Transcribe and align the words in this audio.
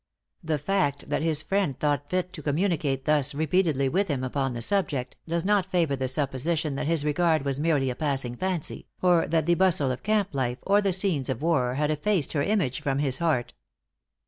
The 0.43 0.57
fact 0.57 1.09
that 1.09 1.21
his 1.21 1.43
friend 1.43 1.77
thought 1.77 2.09
fit 2.09 2.33
to 2.33 2.41
communicate 2.41 3.05
thus 3.05 3.35
repeatedly 3.35 3.87
with 3.87 4.07
him 4.07 4.23
upon 4.23 4.53
the 4.53 4.61
subject, 4.63 5.15
does 5.27 5.45
not 5.45 5.69
favor 5.69 5.95
the 5.95 6.07
supposition 6.07 6.73
that 6.73 6.87
his 6.87 7.05
regard 7.05 7.45
was 7.45 7.59
merely 7.59 7.91
a 7.91 7.95
passing 7.95 8.35
fancy, 8.35 8.87
or 9.03 9.27
that 9.27 9.45
the 9.45 9.53
bustle 9.53 9.91
of 9.91 10.01
camp 10.01 10.29
life, 10.33 10.57
or 10.63 10.81
the 10.81 10.91
scenes 10.91 11.29
of 11.29 11.43
war, 11.43 11.75
had 11.75 11.91
effaced 11.91 12.33
her 12.33 12.41
image 12.41 12.81
from 12.81 12.97
his 12.97 13.19
heart. 13.19 13.53